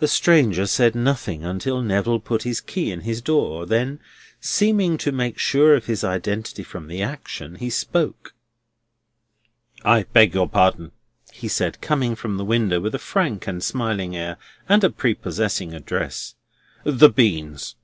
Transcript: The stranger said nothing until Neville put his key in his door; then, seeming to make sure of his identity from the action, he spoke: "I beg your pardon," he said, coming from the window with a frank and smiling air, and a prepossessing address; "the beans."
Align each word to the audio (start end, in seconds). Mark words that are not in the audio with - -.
The 0.00 0.08
stranger 0.08 0.66
said 0.66 0.96
nothing 0.96 1.44
until 1.44 1.80
Neville 1.82 2.18
put 2.18 2.42
his 2.42 2.60
key 2.60 2.90
in 2.90 3.02
his 3.02 3.22
door; 3.22 3.64
then, 3.64 4.00
seeming 4.40 4.98
to 4.98 5.12
make 5.12 5.38
sure 5.38 5.76
of 5.76 5.86
his 5.86 6.02
identity 6.02 6.64
from 6.64 6.88
the 6.88 7.00
action, 7.00 7.54
he 7.54 7.70
spoke: 7.70 8.34
"I 9.84 10.02
beg 10.02 10.34
your 10.34 10.48
pardon," 10.48 10.90
he 11.32 11.46
said, 11.46 11.80
coming 11.80 12.16
from 12.16 12.38
the 12.38 12.44
window 12.44 12.80
with 12.80 12.92
a 12.96 12.98
frank 12.98 13.46
and 13.46 13.62
smiling 13.62 14.16
air, 14.16 14.36
and 14.68 14.82
a 14.82 14.90
prepossessing 14.90 15.74
address; 15.74 16.34
"the 16.82 17.08
beans." 17.08 17.76